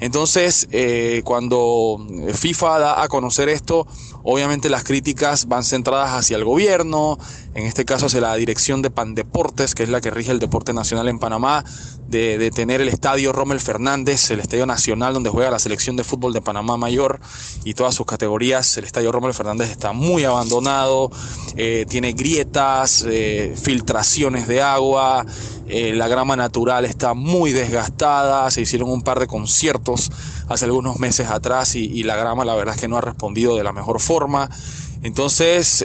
[0.00, 1.98] Entonces, eh, cuando
[2.32, 3.86] FIFA da a conocer esto,
[4.22, 7.18] obviamente las críticas van centradas hacia el gobierno,
[7.54, 10.72] en este caso hacia la dirección de Pandeportes, que es la que rige el deporte
[10.72, 11.64] nacional en Panamá,
[12.08, 16.32] de, tener el estadio Rommel Fernández, el estadio nacional donde juega la selección de fútbol
[16.32, 17.20] de Panamá Mayor
[17.64, 18.76] y todas sus categorías.
[18.76, 21.10] El estadio Rommel Fernández está muy abandonado,
[21.56, 25.24] eh, tiene grietas, eh, filtraciones de agua,
[25.68, 30.12] eh, la grama natural está muy desgastada, se hicieron un par de conciertos
[30.48, 33.64] hace algunos meses atrás y, la grama la verdad es que no ha respondido de
[33.64, 34.50] la mejor forma.
[35.02, 35.82] Entonces,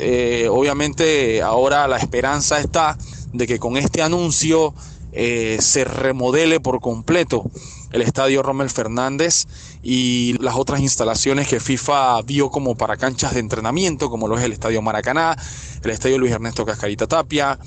[0.50, 2.98] obviamente ahora la esperanza está
[3.32, 4.74] de que con este anuncio
[5.14, 7.50] se remodele por completo
[7.96, 9.46] el estadio Rommel Fernández
[9.82, 14.44] y las otras instalaciones que FIFA vio como para canchas de entrenamiento, como lo es
[14.44, 15.38] el estadio Maracaná,
[15.82, 17.58] el estadio Luis Ernesto Cascarita Tapia.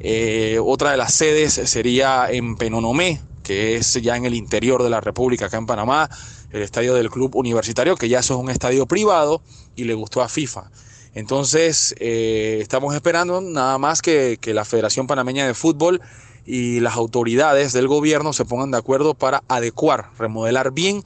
[0.00, 4.90] Eh, otra de las sedes sería en Penonomé, que es ya en el interior de
[4.90, 6.10] la República, acá en Panamá,
[6.50, 9.40] el estadio del Club Universitario, que ya eso es un estadio privado
[9.76, 10.68] y le gustó a FIFA.
[11.14, 16.02] Entonces, eh, estamos esperando nada más que, que la Federación Panameña de Fútbol
[16.46, 21.02] y las autoridades del gobierno se pongan de acuerdo para adecuar, remodelar bien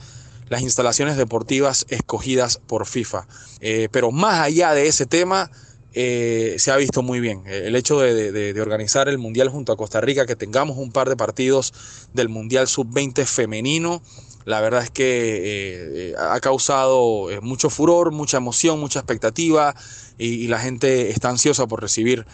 [0.51, 3.27] las instalaciones deportivas escogidas por FIFA.
[3.61, 5.51] Eh, pero más allá de ese tema,
[5.95, 7.45] eh, se ha visto muy bien.
[7.47, 11.17] El hecho de, organizar el Mundial junto a Costa Rica, que tengamos un par de
[11.17, 11.73] partidos
[12.13, 14.03] del Mundial Sub-20 femenino,
[14.45, 19.77] la verdad es que eh, ha causado mucho furor, mucha emoción, mucha expectativa
[20.19, 22.27] y, y, la gente está ansiosa por recibir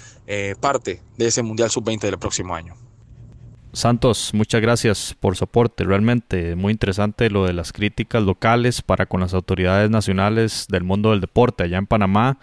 [0.60, 2.85] parte de ese Mundial Sub-20 del próximo año.
[3.76, 5.84] Santos, muchas gracias por su aporte.
[5.84, 11.10] Realmente muy interesante lo de las críticas locales para con las autoridades nacionales del mundo
[11.10, 12.38] del deporte allá en Panamá.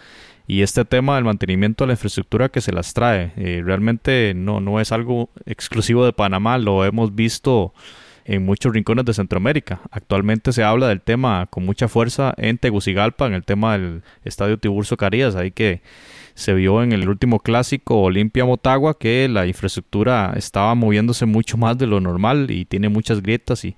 [0.46, 3.32] y este tema del mantenimiento de la infraestructura que se las trae.
[3.36, 7.74] Eh, realmente no, no es algo exclusivo de Panamá, lo hemos visto
[8.26, 9.82] en muchos rincones de Centroamérica.
[9.90, 14.60] Actualmente se habla del tema con mucha fuerza en Tegucigalpa, en el tema del Estadio
[14.60, 15.82] Tiburcio Carías, ahí que
[16.36, 21.78] se vio en el último clásico Olimpia Motagua que la infraestructura estaba moviéndose mucho más
[21.78, 23.76] de lo normal y tiene muchas grietas y,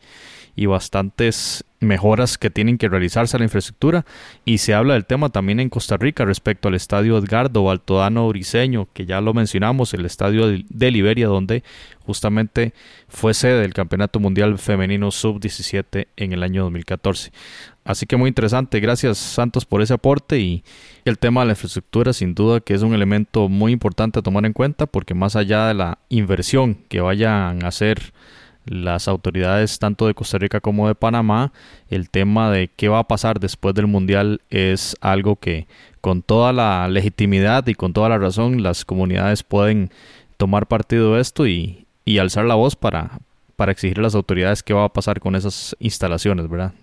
[0.56, 4.06] y bastantes mejoras que tienen que realizarse a la infraestructura.
[4.44, 8.88] Y se habla del tema también en Costa Rica respecto al estadio Edgardo Altodano Briseño
[8.94, 11.64] que ya lo mencionamos el estadio de Liberia donde
[12.06, 12.74] justamente
[13.08, 17.32] fue sede del Campeonato Mundial Femenino Sub-17 en el año 2014
[17.86, 18.80] así que muy interesante.
[18.80, 20.40] Gracias Santos por ese aporte.
[20.40, 20.64] Y
[21.06, 24.46] el tema de la infraestructura sin duda que es un elemento muy importante a tomar
[24.46, 28.14] en cuenta porque más allá de la inversión que vayan a hacer
[28.66, 31.52] las autoridades tanto de Costa Rica como de Panamá,
[31.90, 35.68] el tema de qué va a pasar después del Mundial es algo que
[36.02, 39.92] con toda la legitimidad y con toda la razón las comunidades pueden
[40.38, 43.20] tomar partido de esto y, y alzar la voz para,
[43.56, 46.74] para exigir a las autoridades qué va a pasar con esas instalaciones, ¿verdad?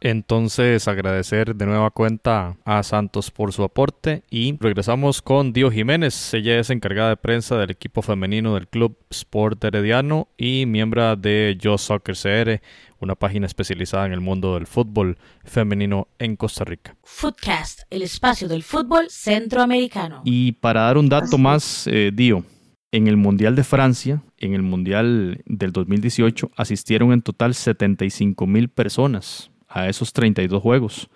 [0.00, 6.34] Entonces, agradecer de nueva cuenta a Santos por su aporte y regresamos con Dio Jiménez.
[6.34, 11.56] Ella es encargada de prensa del equipo femenino del Club Sport Herediano y miembro de
[11.58, 12.60] Yo Soccer CR,
[13.00, 16.94] una página especializada en el mundo del fútbol femenino en Costa Rica.
[17.02, 20.20] Footcast, el espacio del fútbol centroamericano.
[20.24, 22.44] Y para dar un dato más, eh, Dio,
[22.92, 28.68] en el Mundial de Francia, en el Mundial del 2018, asistieron en total 75 mil
[28.68, 31.08] personas a esos 32 juegos.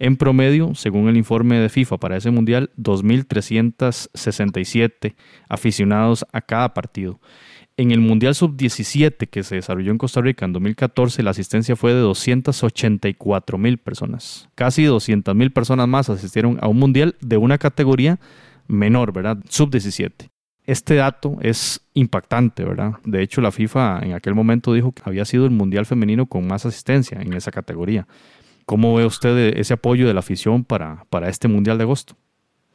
[0.00, 5.16] En promedio, según el informe de FIFA para ese mundial, 2.367
[5.48, 7.20] aficionados a cada partido.
[7.76, 11.94] En el Mundial Sub-17 que se desarrolló en Costa Rica en 2014, la asistencia fue
[11.94, 14.48] de 284 mil personas.
[14.56, 18.18] Casi 200 mil personas más asistieron a un Mundial de una categoría
[18.66, 19.38] menor, ¿verdad?
[19.48, 20.28] Sub-17.
[20.68, 22.92] Este dato es impactante, ¿verdad?
[23.02, 26.46] De hecho, la FIFA en aquel momento dijo que había sido el Mundial Femenino con
[26.46, 28.06] más asistencia en esa categoría.
[28.66, 32.16] ¿Cómo ve usted ese apoyo de la afición para, para este Mundial de agosto?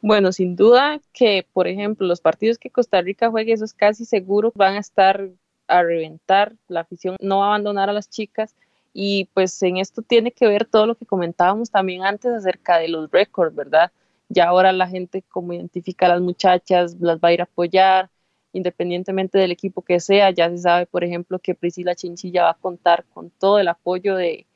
[0.02, 4.04] Bueno, sin duda que, por ejemplo, los partidos que Costa Rica juegue, eso es casi
[4.04, 5.28] seguro, van a estar
[5.68, 8.56] a reventar, la afición no va a abandonar a las chicas
[8.92, 12.88] y pues en esto tiene que ver todo lo que comentábamos también antes acerca de
[12.88, 13.92] los récords, ¿verdad?
[14.28, 18.10] Ya ahora la gente como identifica a las muchachas, las va a ir a apoyar,
[18.52, 22.54] independientemente del equipo que sea, ya se sabe, por ejemplo, que Priscila Chinchilla va a
[22.54, 24.46] contar con todo el apoyo de,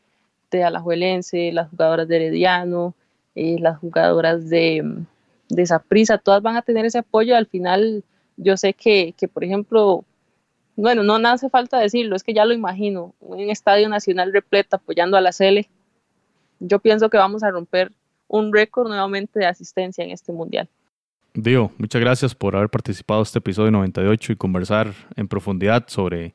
[0.50, 2.94] de Alajuelense, las jugadoras de Herediano,
[3.34, 5.04] eh, las jugadoras de,
[5.48, 7.36] de todas van a tener ese apoyo.
[7.36, 8.04] Al final,
[8.36, 10.04] yo sé que, que, por ejemplo,
[10.76, 14.76] bueno, no, no hace falta decirlo, es que ya lo imagino, un estadio nacional repleto
[14.76, 15.68] apoyando a la Cele.
[16.60, 17.92] Yo pienso que vamos a romper
[18.28, 20.68] un récord nuevamente de asistencia en este mundial.
[21.34, 26.34] Dio, muchas gracias por haber participado en este episodio 98 y conversar en profundidad sobre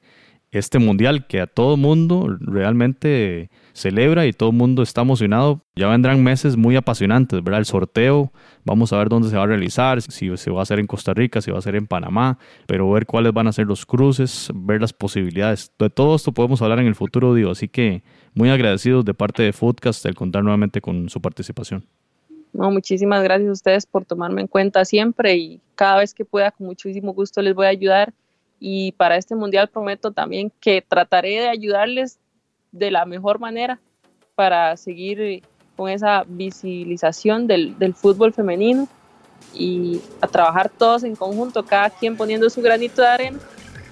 [0.54, 5.66] este mundial que a todo mundo realmente celebra y todo mundo está emocionado.
[5.76, 7.60] Ya vendrán meses muy apasionantes, ¿verdad?
[7.60, 8.32] El sorteo,
[8.64, 11.16] vamos a ver dónde se va a realizar, si se va a hacer en Costa
[11.16, 12.38] Rica, si va a ser en Panamá,
[12.68, 15.72] pero ver cuáles van a ser los cruces, ver las posibilidades.
[15.80, 18.04] De todo esto podemos hablar en el futuro, digo, así que
[18.36, 21.84] muy agradecidos de parte de Foodcast el contar nuevamente con su participación.
[22.54, 26.51] No, muchísimas gracias a ustedes por tomarme en cuenta siempre y cada vez que pueda,
[26.51, 28.14] con muchísimo gusto les voy a ayudar
[28.60, 32.20] y para este mundial prometo también que trataré de ayudarles
[32.72, 33.80] de la mejor manera
[34.36, 35.43] para seguir
[35.76, 38.88] con esa visibilización del, del fútbol femenino
[39.54, 43.39] y a trabajar todos en conjunto, cada quien poniendo su granito de arena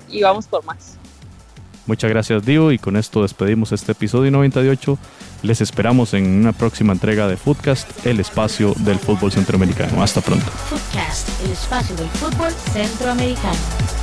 [0.09, 0.97] y vamos por más.
[1.87, 4.97] Muchas gracias Dio y con esto despedimos este episodio 98.
[5.43, 10.03] Les esperamos en una próxima entrega de Footcast, el espacio del fútbol centroamericano.
[10.03, 10.45] Hasta pronto.
[10.45, 14.00] Footcast, el espacio del fútbol centroamericano.